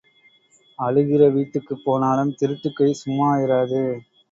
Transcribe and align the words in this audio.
அழுகிற 0.79 1.27
வீட்டுக்குப் 1.29 1.83
போனாலும் 1.85 2.33
திருட்டுக் 2.35 2.75
கை 2.75 2.91
சும்மா 2.95 3.37
இராது. 3.37 3.83